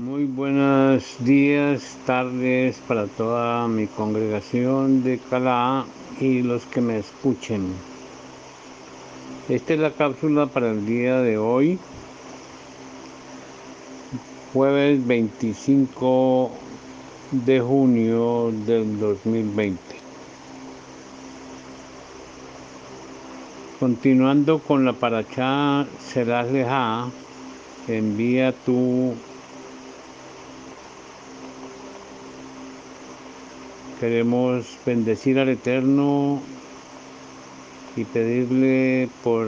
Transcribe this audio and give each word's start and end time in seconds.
Muy 0.00 0.24
buenos 0.24 1.04
días, 1.18 1.98
tardes 2.06 2.78
para 2.88 3.06
toda 3.06 3.68
mi 3.68 3.86
congregación 3.86 5.04
de 5.04 5.18
Calá 5.18 5.84
y 6.18 6.40
los 6.40 6.64
que 6.64 6.80
me 6.80 6.96
escuchen. 6.96 7.74
Esta 9.50 9.74
es 9.74 9.78
la 9.78 9.90
cápsula 9.90 10.46
para 10.46 10.70
el 10.70 10.86
día 10.86 11.20
de 11.20 11.36
hoy, 11.36 11.78
jueves 14.54 15.06
25 15.06 16.50
de 17.32 17.60
junio 17.60 18.52
del 18.64 18.98
2020. 18.98 19.78
Continuando 23.78 24.60
con 24.60 24.86
la 24.86 24.94
parachá 24.94 25.84
serás 25.98 26.50
leja, 26.50 27.10
envía 27.86 28.54
tu 28.64 29.14
Queremos 34.00 34.78
bendecir 34.86 35.38
al 35.38 35.50
Eterno 35.50 36.40
y 37.96 38.04
pedirle 38.04 39.10
por 39.22 39.46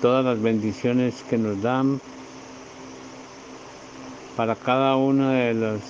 todas 0.00 0.24
las 0.24 0.40
bendiciones 0.40 1.24
que 1.28 1.36
nos 1.36 1.60
dan 1.60 2.00
para 4.36 4.54
cada 4.54 4.94
una 4.94 5.32
de 5.32 5.54
las 5.54 5.80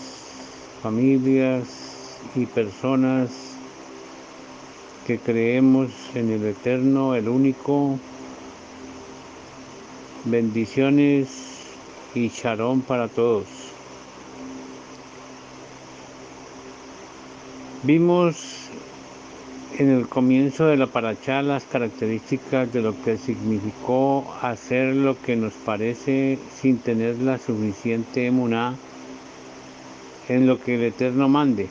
familias 0.83 2.16
y 2.34 2.47
personas 2.47 3.31
que 5.06 5.19
creemos 5.19 5.91
en 6.15 6.31
el 6.31 6.47
Eterno, 6.47 7.15
el 7.15 7.28
único. 7.28 7.98
Bendiciones 10.25 11.28
y 12.14 12.31
charón 12.31 12.81
para 12.81 13.08
todos. 13.08 13.59
Vimos 17.83 18.69
en 19.78 19.89
el 19.89 20.06
comienzo 20.06 20.67
de 20.67 20.77
la 20.77 20.86
paracha 20.86 21.41
las 21.41 21.64
características 21.64 22.70
de 22.75 22.83
lo 22.83 23.00
que 23.03 23.17
significó 23.17 24.34
hacer 24.42 24.95
lo 24.95 25.19
que 25.19 25.34
nos 25.36 25.55
parece 25.55 26.39
sin 26.55 26.77
tener 26.77 27.17
la 27.20 27.39
suficiente 27.39 28.27
emuná 28.27 28.77
en 30.28 30.47
lo 30.47 30.61
que 30.61 30.75
el 30.75 30.83
Eterno 30.83 31.31
mande. 31.31 31.70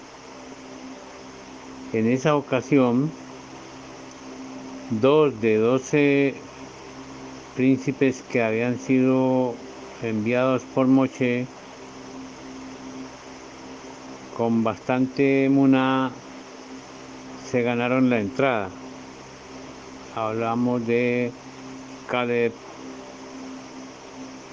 En 1.94 2.08
esa 2.08 2.36
ocasión, 2.36 3.12
dos 4.90 5.40
de 5.42 5.58
doce 5.58 6.34
príncipes 7.56 8.24
que 8.32 8.42
habían 8.42 8.80
sido 8.80 9.54
enviados 10.02 10.64
por 10.74 10.88
Moche 10.88 11.46
con 14.40 14.64
bastante 14.64 15.50
muna 15.52 16.12
se 17.52 17.62
ganaron 17.62 18.10
la 18.10 18.22
entrada. 18.22 18.70
Hablamos 20.16 20.88
de 20.88 21.30
Caleb 22.08 22.54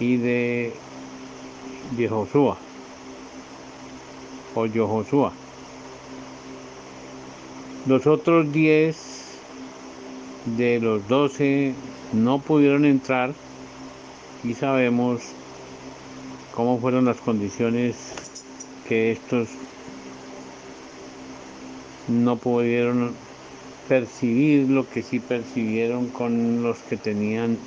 y 0.01 0.17
de, 0.17 0.75
de 1.93 2.09
Josué 2.09 2.55
o 4.57 4.89
Josué. 4.89 5.31
Los 7.87 8.09
otros 8.09 8.53
10 8.53 8.97
de 10.57 10.81
los 10.81 11.07
12 11.07 11.75
no 12.13 12.41
pudieron 12.41 12.87
entrar 12.87 13.33
y 14.43 14.55
sabemos 14.55 15.23
cómo 16.57 16.81
fueron 16.81 17.05
las 17.05 17.19
condiciones 17.19 17.95
que 18.89 19.13
estos 19.13 19.49
no 22.09 22.37
pudieron 22.37 23.15
percibir 23.89 24.69
lo 24.69 24.89
que 24.89 25.03
sí 25.03 25.21
percibieron 25.21 26.09
con 26.09 26.63
los 26.63 26.79
que 26.79 26.97
tenían 26.97 27.59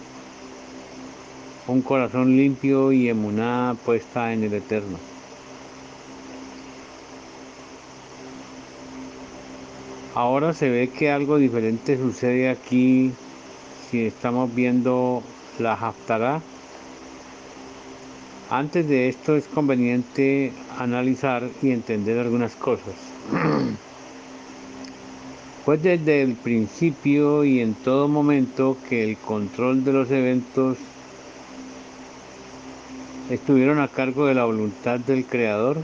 un 1.68 1.82
corazón 1.82 2.36
limpio 2.36 2.92
y 2.92 3.10
emuná 3.10 3.76
puesta 3.86 4.34
en 4.34 4.44
el 4.44 4.54
eterno. 4.54 4.98
Ahora 10.16 10.54
se 10.54 10.70
ve 10.70 10.90
que 10.90 11.12
algo 11.12 11.38
diferente 11.38 11.96
sucede 11.98 12.50
aquí 12.50 13.12
si 13.90 14.06
estamos 14.06 14.54
viendo 14.54 15.24
la 15.60 15.74
Haftarah. 15.74 16.42
Antes 18.50 18.88
de 18.90 19.08
esto 19.08 19.36
es 19.36 19.48
conveniente 19.48 20.52
analizar 20.78 21.48
y 21.62 21.70
entender 21.72 22.18
algunas 22.18 22.56
cosas. 22.56 22.96
Fue 25.70 25.78
desde 25.78 26.24
el 26.24 26.34
principio 26.34 27.44
y 27.46 27.60
en 27.60 27.76
todo 27.76 28.08
momento 28.08 28.76
que 28.90 29.04
el 29.04 29.18
control 29.18 29.84
de 29.84 29.94
los 29.94 30.10
eventos 30.10 30.80
estuvieron 33.30 33.80
a 33.80 33.88
cargo 33.88 34.26
de 34.26 34.34
la 34.34 34.46
voluntad 34.46 35.00
del 35.00 35.26
Creador 35.26 35.78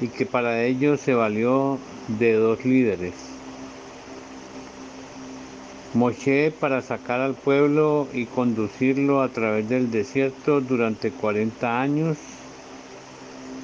y 0.00 0.08
que 0.08 0.26
para 0.26 0.64
ello 0.64 0.96
se 0.96 1.14
valió 1.14 1.78
de 2.18 2.32
dos 2.32 2.64
líderes. 2.64 3.14
Moshe 5.94 6.50
para 6.50 6.82
sacar 6.82 7.20
al 7.20 7.34
pueblo 7.34 8.08
y 8.12 8.24
conducirlo 8.24 9.22
a 9.22 9.28
través 9.28 9.68
del 9.68 9.92
desierto 9.92 10.60
durante 10.60 11.12
40 11.12 11.80
años, 11.80 12.18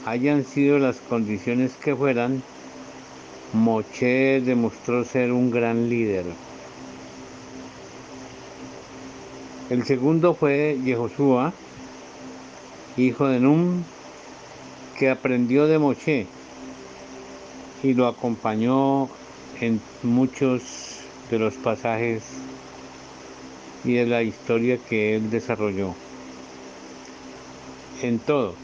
hayan 0.06 0.44
sido 0.44 0.78
las 0.78 0.98
condiciones 0.98 1.72
que 1.74 1.96
fueran, 1.96 2.40
Moche 3.52 4.40
demostró 4.40 5.04
ser 5.04 5.30
un 5.30 5.50
gran 5.50 5.90
líder. 5.90 6.24
El 9.68 9.84
segundo 9.84 10.34
fue 10.34 10.78
Yehoshua, 10.82 11.52
hijo 12.96 13.26
de 13.26 13.40
Num, 13.40 13.84
que 14.98 15.10
aprendió 15.10 15.66
de 15.66 15.78
Moche 15.78 16.26
y 17.82 17.94
lo 17.94 18.06
acompañó 18.06 19.08
en 19.60 19.80
muchos 20.02 21.00
de 21.30 21.38
los 21.38 21.54
pasajes 21.54 22.22
y 23.84 23.94
de 23.94 24.06
la 24.06 24.22
historia 24.22 24.78
que 24.78 25.16
él 25.16 25.30
desarrolló. 25.30 25.94
En 28.00 28.18
todo, 28.18 28.54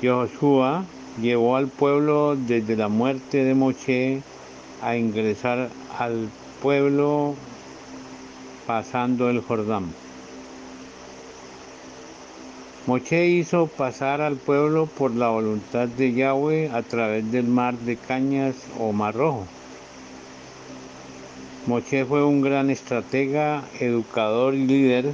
Yehoshua 0.00 0.84
llevó 1.20 1.56
al 1.56 1.68
pueblo 1.68 2.36
desde 2.36 2.76
la 2.76 2.88
muerte 2.88 3.44
de 3.44 3.54
Moche 3.54 4.22
a 4.82 4.96
ingresar 4.96 5.70
al 5.98 6.28
pueblo 6.62 7.34
pasando 8.66 9.30
el 9.30 9.40
Jordán. 9.40 9.86
Moche 12.86 13.26
hizo 13.26 13.66
pasar 13.66 14.20
al 14.20 14.36
pueblo 14.36 14.86
por 14.86 15.14
la 15.14 15.28
voluntad 15.28 15.88
de 15.88 16.12
Yahweh 16.12 16.70
a 16.70 16.82
través 16.82 17.30
del 17.30 17.46
mar 17.46 17.76
de 17.76 17.96
cañas 17.96 18.54
o 18.78 18.92
mar 18.92 19.14
rojo. 19.14 19.46
Moche 21.66 22.06
fue 22.06 22.24
un 22.24 22.40
gran 22.40 22.70
estratega, 22.70 23.62
educador 23.78 24.54
y 24.54 24.66
líder 24.66 25.12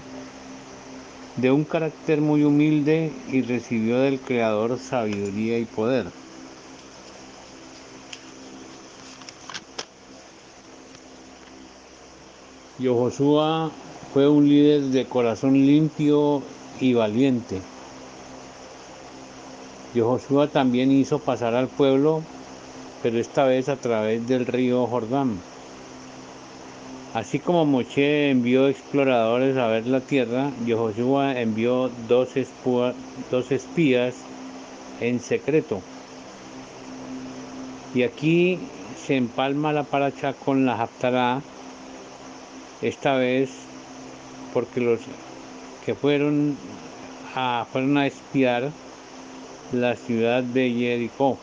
de 1.36 1.50
un 1.50 1.64
carácter 1.64 2.20
muy 2.20 2.44
humilde 2.44 3.12
y 3.30 3.42
recibió 3.42 3.98
del 3.98 4.20
Creador 4.20 4.78
sabiduría 4.78 5.58
y 5.58 5.64
poder. 5.64 6.06
Josué 12.78 13.70
fue 14.12 14.28
un 14.28 14.48
líder 14.48 14.82
de 14.82 15.06
corazón 15.06 15.54
limpio 15.54 16.42
y 16.80 16.92
valiente. 16.92 17.60
Josué 19.94 20.48
también 20.48 20.90
hizo 20.90 21.20
pasar 21.20 21.54
al 21.54 21.68
pueblo, 21.68 22.22
pero 23.02 23.18
esta 23.18 23.44
vez 23.44 23.68
a 23.68 23.76
través 23.76 24.26
del 24.26 24.44
río 24.46 24.86
Jordán. 24.86 25.38
Así 27.14 27.38
como 27.38 27.64
Moche 27.64 28.30
envió 28.30 28.66
exploradores 28.66 29.56
a 29.56 29.68
ver 29.68 29.86
la 29.86 30.00
tierra, 30.00 30.50
Josué 30.68 31.40
envió 31.40 31.88
dos, 32.08 32.30
dos 33.30 33.52
espías 33.52 34.16
en 35.00 35.20
secreto. 35.20 35.80
Y 37.94 38.02
aquí 38.02 38.58
se 39.06 39.14
empalma 39.14 39.72
la 39.72 39.84
paracha 39.84 40.32
con 40.32 40.66
la 40.66 40.74
Haftarah, 40.74 41.40
esta 42.82 43.14
vez 43.14 43.50
porque 44.52 44.80
los 44.80 44.98
que 45.86 45.94
fueron 45.94 46.56
a, 47.36 47.64
fueron 47.70 47.96
a 47.96 48.08
espiar 48.08 48.72
la 49.72 49.94
ciudad 49.94 50.42
de 50.42 50.68
Jericó. 50.68 51.38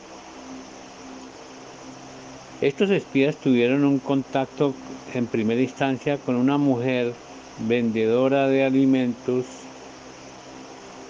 Estos 2.61 2.91
espías 2.91 3.37
tuvieron 3.37 3.83
un 3.85 3.97
contacto 3.97 4.75
en 5.15 5.25
primera 5.25 5.59
instancia 5.59 6.19
con 6.19 6.35
una 6.35 6.59
mujer 6.59 7.11
vendedora 7.57 8.47
de 8.47 8.63
alimentos 8.63 9.45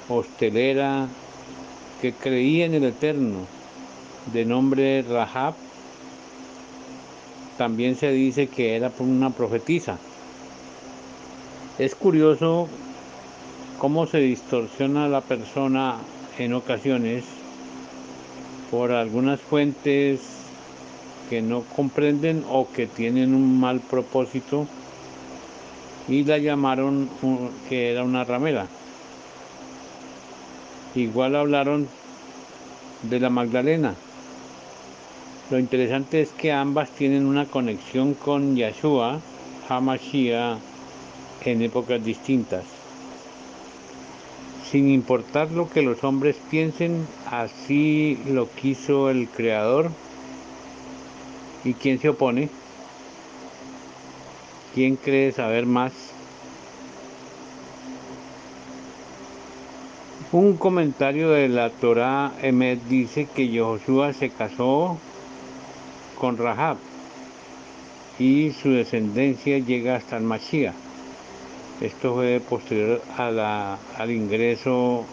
hostelera 0.08 1.10
que 2.02 2.14
creía 2.14 2.66
en 2.66 2.76
el 2.76 2.86
Eterno, 2.86 3.40
de 4.32 4.46
nombre 4.46 5.02
Rahab, 5.02 5.56
también 7.58 7.98
se 7.98 8.12
dice 8.12 8.48
que 8.48 8.78
era 8.78 8.90
una 9.00 9.32
profetisa. 9.32 9.98
Es 11.78 11.96
curioso 11.96 12.70
cómo 13.78 14.08
se 14.08 14.20
distorsiona 14.20 15.10
la 15.10 15.20
persona 15.20 15.98
en 16.38 16.54
ocasiones 16.54 17.26
por 18.72 18.94
algunas 18.94 19.42
fuentes 19.42 20.41
que 21.32 21.42
no 21.42 21.64
comprenden 21.64 22.44
o 22.50 22.68
que 22.70 22.88
tienen 22.88 23.34
un 23.34 23.58
mal 23.58 23.80
propósito 23.80 24.68
y 26.10 26.26
la 26.26 26.38
llamaron 26.38 27.10
que 27.70 27.90
era 27.90 28.04
una 28.04 28.26
ramera. 28.26 28.68
Igual 30.94 31.38
hablaron 31.38 31.88
de 33.04 33.22
la 33.22 33.30
Magdalena. 33.30 33.96
Lo 35.50 35.58
interesante 35.58 36.20
es 36.20 36.32
que 36.32 36.52
ambas 36.52 36.90
tienen 36.90 37.26
una 37.26 37.46
conexión 37.46 38.14
con 38.14 38.58
Yahshua, 38.58 39.22
Hamashiach, 39.70 40.58
en 41.46 41.62
épocas 41.62 42.04
distintas. 42.04 42.66
Sin 44.70 44.90
importar 44.90 45.50
lo 45.52 45.70
que 45.70 45.82
los 45.82 46.04
hombres 46.04 46.36
piensen, 46.50 47.08
así 47.26 48.20
lo 48.28 48.50
quiso 48.50 49.10
el 49.10 49.30
Creador. 49.30 49.92
¿Y 51.64 51.74
quién 51.76 52.00
se 52.00 52.10
opone? 52.10 52.50
¿Quién 54.74 54.96
cree 54.96 55.32
saber 55.32 55.66
más? 55.66 55.92
Un 60.32 60.56
comentario 60.56 61.32
de 61.32 61.50
la 61.50 61.70
Torah 61.70 62.32
Emet 62.42 62.82
dice 62.86 63.28
que 63.36 63.60
Josué 63.60 64.14
se 64.14 64.30
casó 64.30 64.98
con 66.18 66.38
Rahab 66.38 66.78
y 68.18 68.52
su 68.52 68.72
descendencia 68.72 69.58
llega 69.58 69.98
hasta 69.98 70.16
el 70.18 70.24
Mashiach. 70.24 70.74
Esto 71.82 72.14
fue 72.14 72.40
posterior 72.40 73.02
al 73.18 74.12
ingreso 74.12 75.04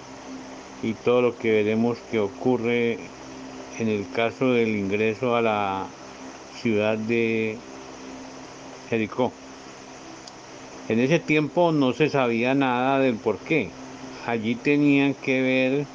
y 0.83 0.93
todo 0.93 1.21
lo 1.21 1.37
que 1.37 1.51
veremos 1.51 1.99
que 2.11 2.21
ocurre 2.21 2.99
en 3.79 3.89
el 3.89 4.07
caso 4.15 4.53
del 4.53 4.77
ingreso 4.77 5.35
a 5.35 5.43
la 5.43 5.87
ciudad 6.63 6.99
de 6.99 7.57
Jericó. 8.91 9.33
En 10.89 11.01
ese 11.01 11.19
tiempo 11.19 11.73
no 11.73 11.93
se 11.93 12.09
sabía 12.09 12.55
nada 12.55 12.99
del 12.99 13.17
por 13.17 13.39
qué. 13.39 13.71
Allí 14.27 14.55
tenían 14.55 15.15
que 15.15 15.43
ver 15.43 15.87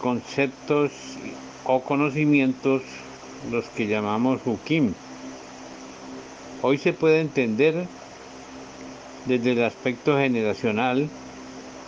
conceptos 0.00 0.92
o 1.64 1.82
conocimientos, 1.82 2.82
los 3.50 3.66
que 3.66 3.86
llamamos 3.86 4.40
Hukim. 4.44 4.94
Hoy 6.62 6.78
se 6.78 6.92
puede 6.92 7.20
entender 7.20 7.86
desde 9.26 9.52
el 9.52 9.62
aspecto 9.62 10.16
generacional 10.16 11.08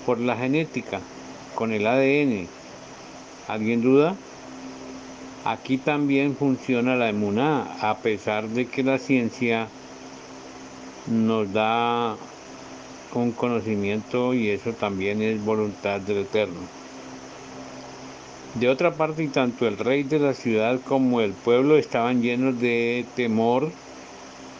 por 0.04 0.18
la 0.20 0.36
genética, 0.36 1.00
con 1.54 1.72
el 1.72 1.86
ADN. 1.86 2.46
¿Alguien 3.48 3.80
duda? 3.80 4.16
Aquí 5.44 5.78
también 5.78 6.36
funciona 6.36 6.96
la 6.96 7.08
emuná, 7.08 7.62
a 7.80 7.98
pesar 7.98 8.48
de 8.48 8.66
que 8.66 8.82
la 8.82 8.98
ciencia 8.98 9.68
nos 11.06 11.50
da 11.52 12.16
un 13.14 13.32
conocimiento 13.32 14.34
y 14.34 14.50
eso 14.50 14.72
también 14.72 15.22
es 15.22 15.42
voluntad 15.42 16.00
del 16.00 16.18
Eterno. 16.18 16.60
De 18.54 18.68
otra 18.68 18.94
parte, 18.94 19.26
tanto 19.28 19.66
el 19.66 19.78
rey 19.78 20.02
de 20.02 20.18
la 20.18 20.34
ciudad 20.34 20.78
como 20.84 21.20
el 21.20 21.32
pueblo 21.32 21.78
estaban 21.78 22.20
llenos 22.20 22.60
de 22.60 23.06
temor 23.16 23.70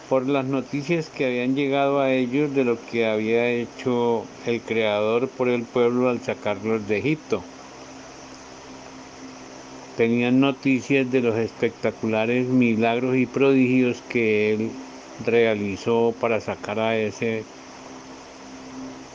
por 0.09 0.27
las 0.27 0.45
noticias 0.45 1.09
que 1.09 1.25
habían 1.25 1.55
llegado 1.55 1.99
a 1.99 2.11
ellos 2.11 2.55
de 2.55 2.63
lo 2.63 2.77
que 2.89 3.05
había 3.05 3.49
hecho 3.49 4.25
el 4.45 4.61
Creador 4.61 5.29
por 5.29 5.47
el 5.47 5.63
pueblo 5.63 6.09
al 6.09 6.21
sacarlos 6.21 6.87
de 6.87 6.97
Egipto. 6.97 7.43
Tenían 9.97 10.39
noticias 10.39 11.11
de 11.11 11.21
los 11.21 11.35
espectaculares 11.37 12.47
milagros 12.47 13.17
y 13.17 13.25
prodigios 13.25 14.01
que 14.09 14.53
él 14.53 14.71
realizó 15.25 16.13
para 16.19 16.39
sacar 16.39 16.79
a 16.79 16.97
ese 16.97 17.43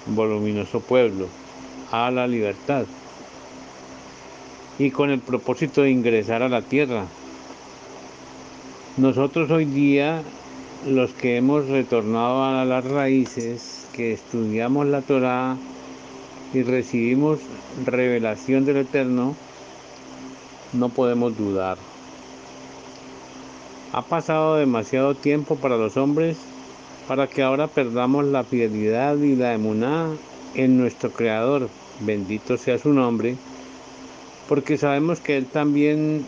voluminoso 0.06 0.81
pueblo 0.81 1.28
a 1.90 2.11
la 2.11 2.26
libertad 2.26 2.84
y 4.78 4.90
con 4.90 5.11
el 5.11 5.20
propósito 5.20 5.82
de 5.82 5.90
ingresar 5.90 6.43
a 6.43 6.49
la 6.49 6.62
tierra. 6.62 7.06
Nosotros 8.96 9.50
hoy 9.50 9.64
día 9.64 10.23
los 10.87 11.12
que 11.12 11.37
hemos 11.37 11.69
retornado 11.69 12.44
a 12.44 12.64
las 12.64 12.84
raíces, 12.84 13.88
que 13.93 14.12
estudiamos 14.12 14.87
la 14.87 15.02
Torá 15.02 15.56
y 16.52 16.62
recibimos 16.62 17.40
revelación 17.84 18.64
del 18.64 18.78
Eterno, 18.78 19.34
no 20.76 20.88
podemos 20.88 21.37
dudar. 21.37 21.78
Ha 23.93 24.02
pasado 24.02 24.56
demasiado 24.56 25.14
tiempo 25.14 25.56
para 25.56 25.76
los 25.76 25.96
hombres 25.96 26.37
para 27.08 27.26
que 27.26 27.43
ahora 27.43 27.69
perdamos 27.69 28.25
la 28.25 28.44
fidelidad 28.44 29.17
y 29.19 29.37
la 29.37 29.55
emuná 29.55 30.08
en 30.55 30.76
nuestro 30.76 31.11
Creador. 31.11 31.69
Bendito 32.00 32.56
sea 32.56 32.78
su 32.78 32.93
nombre, 32.93 33.37
porque 34.49 34.76
sabemos 34.76 35.20
que 35.20 35.37
Él 35.37 35.46
también 35.46 36.26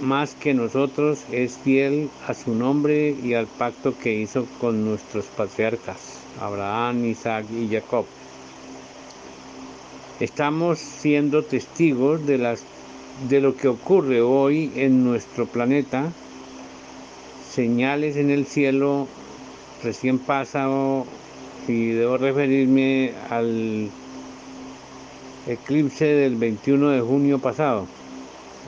más 0.00 0.34
que 0.34 0.54
nosotros, 0.54 1.20
es 1.30 1.58
fiel 1.58 2.08
a 2.26 2.34
su 2.34 2.54
nombre 2.54 3.14
y 3.22 3.34
al 3.34 3.46
pacto 3.46 3.96
que 3.98 4.14
hizo 4.14 4.46
con 4.60 4.84
nuestros 4.84 5.26
patriarcas, 5.26 6.18
Abraham, 6.40 7.04
Isaac 7.04 7.46
y 7.50 7.68
Jacob. 7.68 8.06
Estamos 10.18 10.78
siendo 10.78 11.44
testigos 11.44 12.26
de, 12.26 12.38
las, 12.38 12.62
de 13.28 13.40
lo 13.40 13.56
que 13.56 13.68
ocurre 13.68 14.20
hoy 14.20 14.72
en 14.76 15.04
nuestro 15.04 15.46
planeta, 15.46 16.12
señales 17.50 18.16
en 18.16 18.30
el 18.30 18.46
cielo 18.46 19.08
recién 19.82 20.18
pasado 20.18 21.06
y 21.68 21.88
debo 21.88 22.16
referirme 22.16 23.12
al 23.28 23.90
eclipse 25.46 26.04
del 26.04 26.36
21 26.36 26.90
de 26.90 27.00
junio 27.00 27.38
pasado 27.38 27.86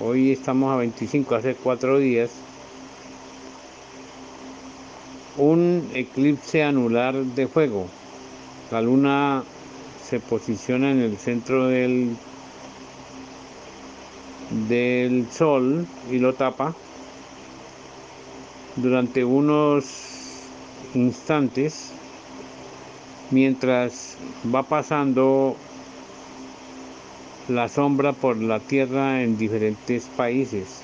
Hoy 0.00 0.32
estamos 0.32 0.72
a 0.72 0.76
25, 0.76 1.34
hace 1.34 1.54
cuatro 1.54 1.98
días. 1.98 2.30
Un 5.36 5.90
eclipse 5.94 6.62
anular 6.62 7.14
de 7.14 7.46
fuego. 7.46 7.86
La 8.70 8.80
luna 8.80 9.44
se 10.08 10.18
posiciona 10.18 10.90
en 10.90 11.00
el 11.00 11.18
centro 11.18 11.66
del, 11.66 12.16
del 14.68 15.30
sol 15.30 15.86
y 16.10 16.18
lo 16.18 16.34
tapa 16.34 16.74
durante 18.76 19.24
unos 19.24 20.44
instantes 20.94 21.92
mientras 23.30 24.16
va 24.54 24.62
pasando 24.62 25.56
la 27.48 27.68
sombra 27.68 28.12
por 28.12 28.36
la 28.36 28.60
Tierra 28.60 29.22
en 29.22 29.36
diferentes 29.36 30.04
países. 30.16 30.82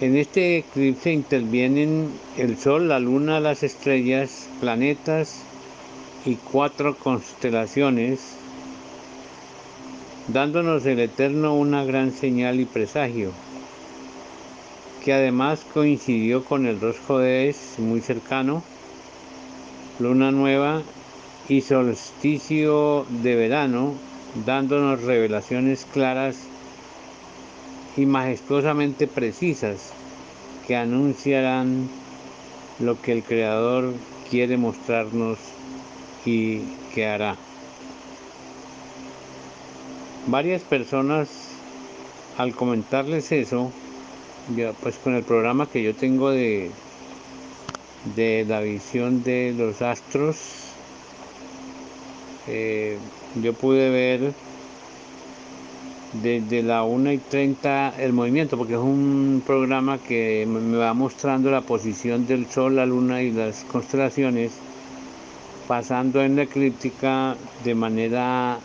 En 0.00 0.16
este 0.16 0.58
eclipse 0.58 1.12
intervienen 1.12 2.12
el 2.36 2.56
Sol, 2.56 2.88
la 2.88 3.00
Luna, 3.00 3.40
las 3.40 3.64
estrellas, 3.64 4.48
planetas 4.60 5.42
y 6.24 6.36
cuatro 6.36 6.96
constelaciones, 6.96 8.36
dándonos 10.28 10.84
el 10.84 11.00
Eterno 11.00 11.54
una 11.54 11.84
gran 11.84 12.12
señal 12.12 12.60
y 12.60 12.66
presagio, 12.66 13.32
que 15.02 15.14
además 15.14 15.64
coincidió 15.72 16.44
con 16.44 16.66
el 16.66 16.80
Rosco 16.80 17.18
de 17.18 17.54
muy 17.78 18.00
cercano, 18.00 18.62
luna 19.98 20.30
nueva 20.30 20.82
y 21.48 21.62
solsticio 21.62 23.06
de 23.08 23.34
verano, 23.36 23.94
dándonos 24.44 25.02
revelaciones 25.02 25.86
claras 25.86 26.36
y 27.96 28.04
majestuosamente 28.04 29.06
precisas 29.06 29.92
que 30.66 30.76
anunciarán 30.76 31.88
lo 32.78 33.00
que 33.00 33.12
el 33.12 33.22
Creador 33.22 33.94
quiere 34.30 34.58
mostrarnos 34.58 35.38
y 36.26 36.60
que 36.94 37.06
hará. 37.06 37.47
Varias 40.30 40.60
personas 40.60 41.30
al 42.36 42.54
comentarles 42.54 43.32
eso, 43.32 43.72
pues 44.82 44.98
con 44.98 45.14
el 45.14 45.22
programa 45.22 45.70
que 45.70 45.82
yo 45.82 45.94
tengo 45.94 46.28
de, 46.30 46.70
de 48.14 48.44
la 48.46 48.60
visión 48.60 49.22
de 49.22 49.54
los 49.56 49.80
astros, 49.80 50.36
eh, 52.46 52.98
yo 53.42 53.54
pude 53.54 53.88
ver 53.88 54.34
desde 56.22 56.62
la 56.62 56.84
1 56.84 57.10
y 57.12 57.18
30 57.18 57.94
el 57.98 58.12
movimiento, 58.12 58.58
porque 58.58 58.74
es 58.74 58.80
un 58.80 59.42
programa 59.46 59.96
que 59.96 60.46
me 60.46 60.76
va 60.76 60.92
mostrando 60.92 61.50
la 61.50 61.62
posición 61.62 62.26
del 62.26 62.46
Sol, 62.50 62.76
la 62.76 62.84
Luna 62.84 63.22
y 63.22 63.30
las 63.30 63.64
constelaciones, 63.64 64.52
pasando 65.66 66.22
en 66.22 66.36
la 66.36 66.42
eclíptica 66.42 67.34
de 67.64 67.74
manera 67.74 68.58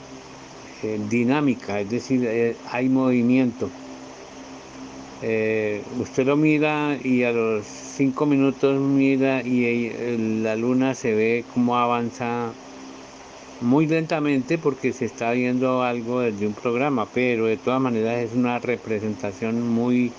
eh, 0.84 1.00
dinámica, 1.10 1.80
es 1.80 1.90
decir, 1.90 2.25
eh, 2.25 2.56
hay 2.70 2.90
movimiento. 2.90 3.70
Eh, 5.22 5.82
usted 6.00 6.25
lo 6.25 6.36
mira 6.36 6.98
y 7.02 7.24
a 7.24 7.32
los 7.32 7.66
5 7.66 8.25
minutos 8.25 8.78
mira 8.80 9.42
y 9.42 10.42
la 10.42 10.58
luna 10.58 10.94
se 10.94 11.13
ve 11.13 11.46
como 11.54 11.78
avanza 11.78 12.52
muy 13.62 13.88
lentamente 13.88 14.58
porque 14.58 14.92
se 14.92 15.06
está 15.06 15.32
viendo 15.32 15.84
algo 15.84 16.20
desde 16.20 16.46
un 16.46 16.54
programa, 16.54 17.08
pero 17.13 17.48
de 17.48 17.56
todas 17.56 17.80
maneras 17.80 18.22
es 18.22 18.36
una 18.36 18.60
representación 18.60 19.62
muy, 19.62 20.12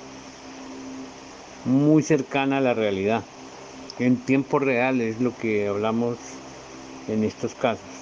muy 1.66 2.02
cercana 2.02 2.58
a 2.58 2.60
la 2.62 2.72
realidad. 2.72 3.22
En 3.98 4.16
tiempo 4.16 4.58
real 4.58 5.00
es 5.02 5.20
lo 5.20 5.36
que 5.36 5.68
hablamos 5.68 6.16
en 7.08 7.22
estos 7.22 7.54
casos. 7.54 7.93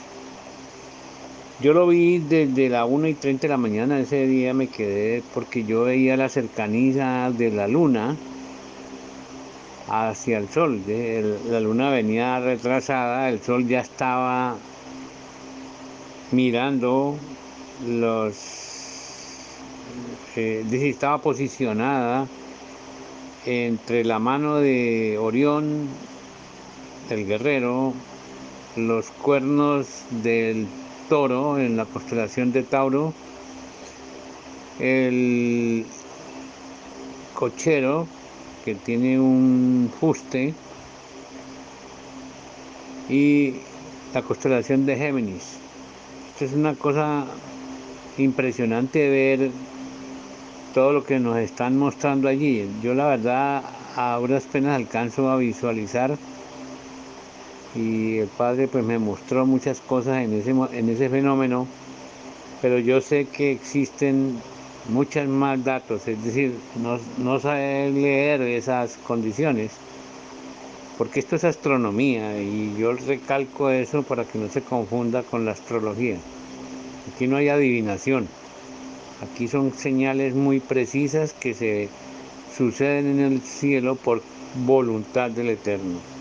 Yo 1.62 1.72
lo 1.72 1.86
vi 1.86 2.18
desde 2.18 2.68
la 2.68 2.86
1 2.86 3.06
y 3.06 3.14
30 3.14 3.42
de 3.42 3.48
la 3.48 3.56
mañana, 3.56 4.00
ese 4.00 4.26
día 4.26 4.52
me 4.52 4.66
quedé 4.66 5.22
porque 5.32 5.64
yo 5.64 5.84
veía 5.84 6.16
la 6.16 6.28
cercanía 6.28 7.30
de 7.30 7.52
la 7.52 7.68
luna 7.68 8.16
hacia 9.86 10.38
el 10.38 10.48
sol. 10.48 10.82
La 11.48 11.60
luna 11.60 11.90
venía 11.90 12.40
retrasada, 12.40 13.28
el 13.28 13.40
sol 13.40 13.68
ya 13.68 13.78
estaba 13.78 14.56
mirando 16.32 17.14
los 17.86 18.34
eh, 20.34 20.66
estaba 20.72 21.18
posicionada 21.18 22.26
entre 23.46 24.04
la 24.04 24.18
mano 24.18 24.56
de 24.56 25.16
Orión, 25.16 25.86
el 27.08 27.24
guerrero, 27.24 27.94
los 28.74 29.10
cuernos 29.10 29.86
del 30.10 30.66
toro 31.08 31.58
en 31.58 31.76
la 31.76 31.84
constelación 31.84 32.52
de 32.52 32.62
Tauro, 32.62 33.12
el 34.80 35.86
cochero 37.34 38.06
que 38.64 38.74
tiene 38.74 39.18
un 39.18 39.90
fuste. 39.98 40.54
Y 43.08 43.54
la 44.14 44.22
constelación 44.22 44.86
de 44.86 44.96
Géminis. 44.96 45.58
Es 46.40 46.52
una 46.52 46.74
cosa 46.74 47.24
impresionante 48.18 49.08
ver 49.08 49.50
todo 50.74 50.92
lo 50.92 51.04
que 51.04 51.20
nos 51.20 51.36
están 51.38 51.78
mostrando 51.78 52.28
allí. 52.28 52.68
Yo 52.82 52.94
la 52.94 53.06
verdad 53.06 53.62
a 53.96 54.16
duras 54.16 54.44
penas 54.44 54.76
alcanzo 54.76 55.30
a 55.30 55.36
visualizar 55.36 56.16
y 57.74 58.18
el 58.18 58.28
padre 58.28 58.68
pues 58.68 58.84
me 58.84 58.98
mostró 58.98 59.46
muchas 59.46 59.80
cosas 59.80 60.18
en 60.18 60.34
ese, 60.34 60.50
en 60.50 60.88
ese 60.88 61.08
fenómeno, 61.08 61.66
pero 62.60 62.78
yo 62.78 63.00
sé 63.00 63.26
que 63.26 63.52
existen 63.52 64.38
muchos 64.88 65.26
más 65.26 65.62
datos, 65.64 66.06
es 66.08 66.22
decir, 66.22 66.54
no, 66.82 66.98
no 67.18 67.40
saber 67.40 67.92
leer 67.92 68.42
esas 68.42 68.96
condiciones, 69.06 69.72
porque 70.98 71.20
esto 71.20 71.36
es 71.36 71.44
astronomía 71.44 72.40
y 72.40 72.74
yo 72.78 72.92
recalco 72.92 73.70
eso 73.70 74.02
para 74.02 74.24
que 74.24 74.38
no 74.38 74.48
se 74.48 74.62
confunda 74.62 75.22
con 75.22 75.44
la 75.44 75.52
astrología. 75.52 76.16
Aquí 77.12 77.26
no 77.26 77.36
hay 77.36 77.48
adivinación. 77.48 78.28
Aquí 79.22 79.48
son 79.48 79.72
señales 79.72 80.34
muy 80.34 80.60
precisas 80.60 81.32
que 81.32 81.54
se 81.54 81.88
suceden 82.56 83.06
en 83.06 83.20
el 83.20 83.40
cielo 83.40 83.96
por 83.96 84.22
voluntad 84.66 85.30
del 85.30 85.50
Eterno. 85.50 86.11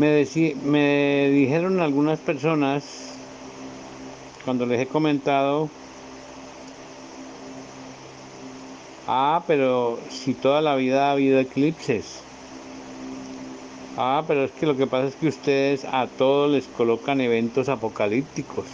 Me, 0.00 0.26
me 0.64 1.28
dijeron 1.30 1.78
algunas 1.78 2.18
personas, 2.20 3.12
cuando 4.46 4.64
les 4.64 4.80
he 4.80 4.86
comentado, 4.86 5.68
ah, 9.06 9.44
pero 9.46 9.98
si 10.08 10.32
toda 10.32 10.62
la 10.62 10.74
vida 10.74 11.08
ha 11.08 11.12
habido 11.12 11.38
eclipses. 11.38 12.22
Ah, 13.98 14.24
pero 14.26 14.44
es 14.44 14.52
que 14.52 14.64
lo 14.64 14.74
que 14.74 14.86
pasa 14.86 15.08
es 15.08 15.16
que 15.16 15.28
ustedes 15.28 15.84
a 15.84 16.06
todos 16.06 16.50
les 16.50 16.64
colocan 16.64 17.20
eventos 17.20 17.68
apocalípticos. 17.68 18.64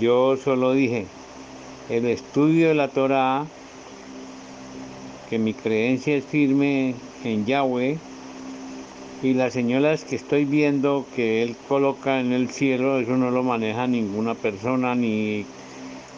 Yo 0.00 0.38
solo 0.38 0.72
dije, 0.72 1.06
el 1.90 2.06
estudio 2.06 2.68
de 2.68 2.74
la 2.74 2.88
Torah, 2.88 3.44
que 5.28 5.38
mi 5.38 5.52
creencia 5.52 6.16
es 6.16 6.24
firme 6.24 6.94
en 7.24 7.44
Yahweh, 7.44 7.98
y 9.22 9.34
las 9.34 9.52
señoras 9.52 10.04
que 10.04 10.16
estoy 10.16 10.44
viendo 10.44 11.06
que 11.14 11.42
Él 11.42 11.56
coloca 11.68 12.20
en 12.20 12.32
el 12.32 12.50
cielo, 12.50 12.98
eso 12.98 13.16
no 13.16 13.30
lo 13.30 13.42
maneja 13.42 13.86
ninguna 13.86 14.34
persona 14.34 14.94
ni 14.94 15.46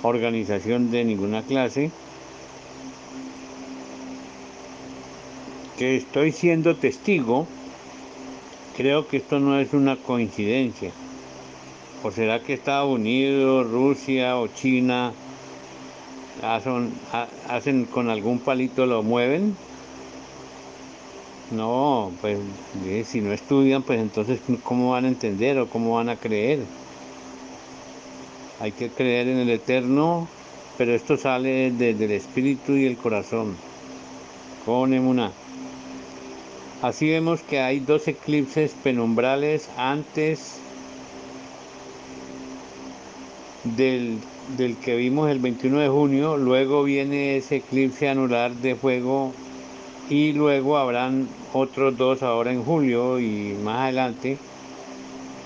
organización 0.03 0.91
de 0.91 1.05
ninguna 1.05 1.43
clase. 1.43 1.91
que 5.79 5.97
estoy 5.97 6.33
siendo 6.33 6.77
testigo, 6.77 7.47
creo 8.77 9.09
que 9.09 9.19
esto 9.19 9.41
no 9.41 9.59
es 9.59 9.73
una 9.73 9.97
coincidencia. 9.97 10.93
¿O 12.03 12.11
será 12.11 12.41
que 12.43 12.55
Estados 12.55 12.95
Unidos, 12.95 13.71
Rusia 13.71 14.39
o 14.39 14.49
China 14.49 15.13
hacen, 16.43 17.87
con 17.87 18.11
algún 18.11 18.39
palito 18.39 18.87
lo 18.87 19.03
mueven? 19.03 19.57
No, 21.55 22.13
pues 22.21 22.39
si 23.07 23.21
no 23.21 23.33
estudian, 23.33 23.83
pues 23.83 24.01
entonces 24.01 24.41
¿cómo 24.63 24.91
van 24.91 25.05
a 25.05 25.09
entender 25.09 25.59
o 25.59 25.69
cómo 25.69 25.95
van 25.95 26.09
a 26.09 26.17
creer? 26.17 26.61
Hay 28.61 28.73
que 28.73 28.89
creer 28.89 29.29
en 29.29 29.39
el 29.39 29.51
Eterno, 29.51 30.29
pero 30.79 30.95
esto 30.95 31.17
sale 31.17 31.71
desde 31.71 32.05
el 32.05 32.11
espíritu 32.13 32.73
y 32.73 32.87
el 32.87 32.97
corazón, 32.97 33.57
con 34.65 34.95
emuná. 34.95 35.33
Así 36.83 37.09
vemos 37.09 37.43
que 37.43 37.61
hay 37.61 37.81
dos 37.81 38.09
eclipses 38.09 38.73
penumbrales 38.73 39.71
antes 39.77 40.59
del, 43.65 44.21
que 44.85 44.97
vimos 44.97 45.31
el 45.31 45.39
21 45.39 45.81
de 45.81 45.89
junio, 45.89 46.37
luego 46.37 46.85
viene 46.85 47.37
ese 47.37 47.57
eclipse 47.57 48.09
anular 48.09 48.55
de 48.57 48.77
fuego 48.77 49.33
y 50.09 50.33
luego 50.33 50.77
habrán 50.77 51.29
otros 51.53 51.97
dos 51.97 52.23
ahora 52.23 52.53
en 52.53 52.63
julio 52.63 53.19
y 53.19 53.57
más 53.63 53.83
adelante 53.83 54.39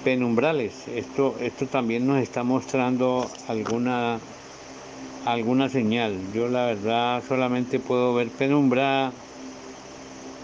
penumbrales. 0.05 0.89
Esto, 0.89 1.37
esto 1.41 1.67
también 1.67 2.07
nos 2.07 2.19
está 2.19 2.43
mostrando 2.43 3.31
alguna, 3.47 4.19
alguna 5.25 5.69
señal. 5.69 6.17
Yo 6.35 6.49
la 6.49 6.67
verdad 6.67 7.23
solamente 7.27 7.79
puedo 7.79 8.15
ver 8.15 8.29
penumbra 8.29 9.13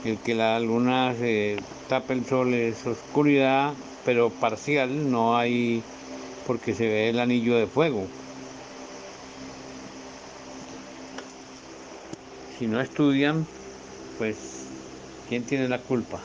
el 0.04 0.18
que 0.18 0.35
la 0.35 0.61
luna 0.61 1.14
se 1.18 1.56
tapa 1.88 2.12
el 2.12 2.26
sol 2.26 2.52
es 2.52 2.87
oscuridad, 2.87 3.73
pero 4.04 4.30
parcial, 4.30 5.11
no 5.11 5.37
hay 5.37 5.83
porque 6.47 6.75
se 6.75 6.87
ve 6.87 7.09
el 7.09 7.18
anillo 7.21 7.56
de 7.56 7.66
fuego. 7.66 8.06
Si 12.59 12.66
no 12.66 12.80
estudian, 12.80 13.47
pues, 14.18 14.66
¿quién 15.28 15.44
tiene 15.44 15.68
la 15.68 15.78
culpa? 15.78 16.21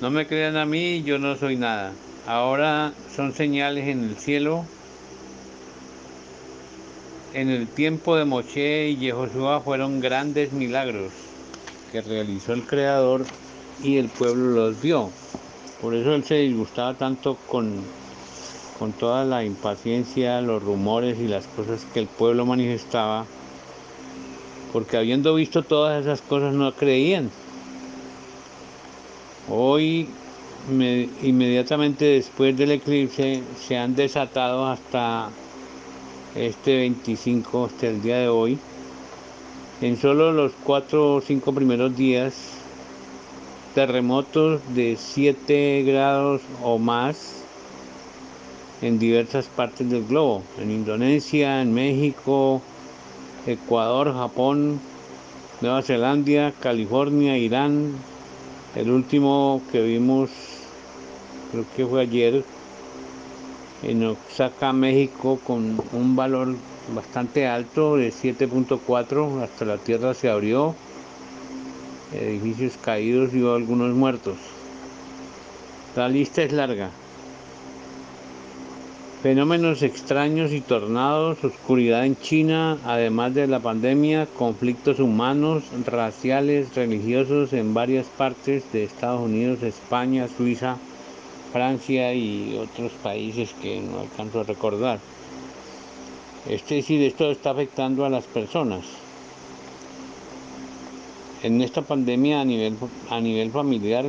No 0.00 0.10
me 0.10 0.26
crean 0.26 0.56
a 0.56 0.66
mí, 0.66 1.02
yo 1.02 1.18
no 1.18 1.36
soy 1.36 1.56
nada. 1.56 1.92
Ahora 2.26 2.92
son 3.14 3.32
señales 3.32 3.88
en 3.88 4.04
el 4.04 4.16
cielo. 4.16 4.64
En 7.32 7.48
el 7.48 7.66
tiempo 7.68 8.16
de 8.16 8.24
Moche 8.24 8.88
y 8.88 8.96
Yehoshua 8.96 9.60
fueron 9.60 10.00
grandes 10.00 10.52
milagros 10.52 11.12
que 11.90 12.00
realizó 12.02 12.52
el 12.52 12.66
Creador 12.66 13.24
y 13.82 13.98
el 13.98 14.08
pueblo 14.08 14.50
los 14.50 14.82
vio. 14.82 15.10
Por 15.80 15.94
eso 15.94 16.14
él 16.14 16.24
se 16.24 16.36
disgustaba 16.36 16.94
tanto 16.94 17.36
con, 17.46 17.84
con 18.78 18.92
toda 18.92 19.24
la 19.24 19.44
impaciencia, 19.44 20.40
los 20.40 20.62
rumores 20.62 21.18
y 21.18 21.28
las 21.28 21.46
cosas 21.46 21.84
que 21.92 22.00
el 22.00 22.06
pueblo 22.06 22.46
manifestaba, 22.46 23.26
porque 24.74 24.96
habiendo 24.96 25.36
visto 25.36 25.62
todas 25.62 26.02
esas 26.02 26.20
cosas 26.20 26.52
no 26.52 26.74
creían. 26.74 27.30
Hoy, 29.48 30.08
inmediatamente 31.22 32.04
después 32.06 32.56
del 32.56 32.72
eclipse, 32.72 33.44
se 33.56 33.76
han 33.76 33.94
desatado 33.94 34.66
hasta 34.66 35.30
este 36.34 36.78
25, 36.78 37.66
hasta 37.66 37.86
el 37.86 38.02
día 38.02 38.18
de 38.18 38.28
hoy, 38.28 38.58
en 39.80 39.96
solo 39.96 40.32
los 40.32 40.50
cuatro 40.64 41.14
o 41.14 41.20
cinco 41.20 41.52
primeros 41.52 41.96
días 41.96 42.34
terremotos 43.76 44.60
de 44.74 44.96
7 44.98 45.84
grados 45.86 46.42
o 46.64 46.80
más 46.80 47.44
en 48.82 48.98
diversas 48.98 49.46
partes 49.46 49.88
del 49.88 50.04
globo, 50.04 50.42
en 50.58 50.72
Indonesia, 50.72 51.62
en 51.62 51.72
México, 51.72 52.60
Ecuador, 53.46 54.14
Japón, 54.14 54.80
Nueva 55.60 55.82
Zelanda, 55.82 56.52
California, 56.60 57.36
Irán. 57.36 57.92
El 58.74 58.90
último 58.90 59.62
que 59.70 59.82
vimos, 59.82 60.30
creo 61.50 61.64
que 61.76 61.86
fue 61.86 62.02
ayer, 62.02 62.44
en 63.82 64.06
Oaxaca, 64.06 64.72
México, 64.72 65.38
con 65.46 65.78
un 65.92 66.16
valor 66.16 66.56
bastante 66.94 67.46
alto 67.46 67.96
de 67.96 68.10
7.4, 68.10 69.42
hasta 69.42 69.64
la 69.64 69.78
tierra 69.78 70.14
se 70.14 70.30
abrió, 70.30 70.74
edificios 72.12 72.74
caídos 72.82 73.34
y 73.34 73.46
algunos 73.46 73.94
muertos. 73.94 74.36
La 75.96 76.08
lista 76.08 76.42
es 76.42 76.52
larga. 76.52 76.90
Fenómenos 79.24 79.80
extraños 79.80 80.52
y 80.52 80.60
tornados, 80.60 81.42
oscuridad 81.42 82.04
en 82.04 82.14
China, 82.14 82.76
además 82.84 83.32
de 83.32 83.46
la 83.46 83.58
pandemia, 83.58 84.26
conflictos 84.26 85.00
humanos, 85.00 85.64
raciales, 85.86 86.74
religiosos 86.74 87.54
en 87.54 87.72
varias 87.72 88.04
partes 88.04 88.70
de 88.70 88.84
Estados 88.84 89.22
Unidos, 89.22 89.62
España, 89.62 90.28
Suiza, 90.28 90.76
Francia 91.54 92.12
y 92.12 92.54
otros 92.58 92.92
países 93.02 93.54
que 93.62 93.80
no 93.80 94.00
alcanzo 94.00 94.40
a 94.40 94.44
recordar. 94.44 94.98
Este 96.46 96.74
decir, 96.74 97.00
esto 97.00 97.30
está 97.30 97.52
afectando 97.52 98.04
a 98.04 98.10
las 98.10 98.24
personas. 98.24 98.84
En 101.42 101.62
esta 101.62 101.80
pandemia 101.80 102.42
a 102.42 102.44
nivel, 102.44 102.76
a 103.08 103.20
nivel 103.20 103.50
familiar 103.52 104.04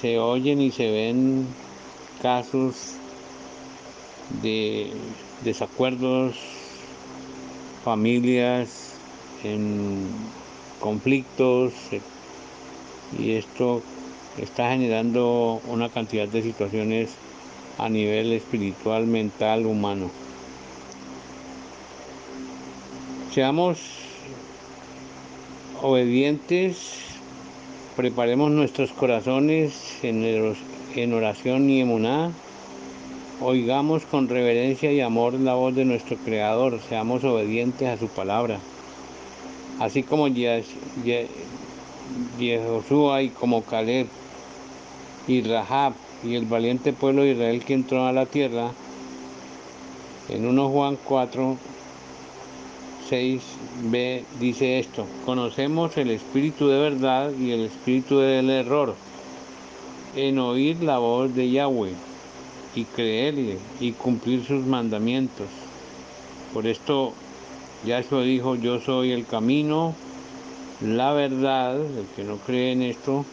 se 0.00 0.20
oyen 0.20 0.60
y 0.60 0.70
se 0.70 0.88
ven 0.88 1.48
casos 2.22 2.94
de 4.42 4.92
desacuerdos, 5.42 6.36
familias 7.84 8.94
en 9.44 10.08
conflictos 10.80 11.72
y 13.18 13.32
esto 13.32 13.82
está 14.38 14.70
generando 14.70 15.60
una 15.68 15.88
cantidad 15.88 16.28
de 16.28 16.42
situaciones 16.42 17.10
a 17.78 17.88
nivel 17.88 18.32
espiritual, 18.32 19.06
mental, 19.06 19.66
humano. 19.66 20.10
Seamos 23.32 23.78
obedientes, 25.82 26.98
preparemos 27.96 28.50
nuestros 28.50 28.92
corazones 28.92 29.98
en 30.02 31.12
oración 31.12 31.68
y 31.68 31.80
emuná 31.80 32.32
Oigamos 33.38 34.06
con 34.06 34.30
reverencia 34.30 34.90
y 34.90 35.02
amor 35.02 35.34
la 35.34 35.52
voz 35.52 35.74
de 35.74 35.84
nuestro 35.84 36.16
Creador, 36.16 36.80
seamos 36.88 37.22
obedientes 37.22 37.86
a 37.86 37.98
su 37.98 38.08
palabra. 38.08 38.58
Así 39.78 40.02
como 40.02 40.26
Jehoshua 42.38 43.22
y 43.22 43.28
como 43.28 43.62
Caleb 43.62 44.06
y 45.28 45.42
Rahab 45.42 45.92
y 46.24 46.34
el 46.34 46.46
valiente 46.46 46.94
pueblo 46.94 47.24
de 47.24 47.32
Israel 47.32 47.62
que 47.62 47.74
entró 47.74 48.06
a 48.06 48.12
la 48.12 48.24
tierra, 48.24 48.70
en 50.30 50.46
1 50.46 50.68
Juan 50.70 50.96
4, 51.04 51.58
6b 53.10 54.22
dice 54.40 54.78
esto, 54.78 55.04
conocemos 55.26 55.98
el 55.98 56.10
espíritu 56.10 56.68
de 56.68 56.78
verdad 56.78 57.32
y 57.38 57.50
el 57.50 57.66
espíritu 57.66 58.18
del 58.18 58.48
error 58.48 58.94
en 60.16 60.38
oír 60.38 60.82
la 60.82 60.96
voz 60.96 61.34
de 61.34 61.50
Yahweh 61.50 62.15
y 62.76 62.84
creerle 62.84 63.58
y 63.80 63.92
cumplir 63.92 64.44
sus 64.44 64.64
mandamientos. 64.64 65.48
Por 66.54 66.66
esto 66.68 67.14
Yahshua 67.84 68.22
dijo, 68.22 68.54
yo 68.54 68.80
soy 68.80 69.10
el 69.10 69.26
camino, 69.26 69.94
la 70.80 71.12
verdad, 71.12 71.80
el 71.80 72.06
que 72.14 72.22
no 72.22 72.36
cree 72.36 72.72
en 72.72 72.82
esto, 72.82 73.24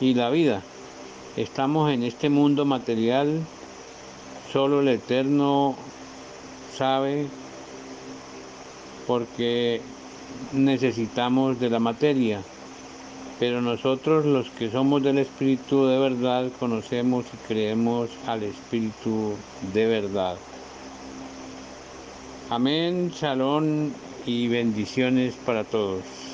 y 0.00 0.14
la 0.14 0.30
vida. 0.30 0.62
Estamos 1.36 1.90
en 1.92 2.02
este 2.02 2.28
mundo 2.28 2.64
material, 2.64 3.40
solo 4.52 4.80
el 4.80 4.88
Eterno 4.88 5.76
sabe 6.76 7.26
porque 9.06 9.80
necesitamos 10.52 11.58
de 11.58 11.70
la 11.70 11.78
materia. 11.78 12.42
Pero 13.38 13.62
nosotros 13.62 14.26
los 14.26 14.50
que 14.50 14.70
somos 14.70 15.02
del 15.02 15.18
Espíritu 15.18 15.86
de 15.86 15.98
verdad 15.98 16.50
conocemos 16.58 17.24
y 17.32 17.36
creemos 17.46 18.10
al 18.26 18.42
Espíritu 18.42 19.36
de 19.72 19.86
verdad. 19.86 20.36
Amén, 22.50 23.10
shalom 23.10 23.90
y 24.26 24.48
bendiciones 24.48 25.34
para 25.46 25.64
todos. 25.64 26.27